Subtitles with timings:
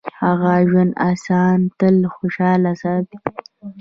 [0.15, 3.17] ښه ژوند انسان تل خوشحاله ساتي.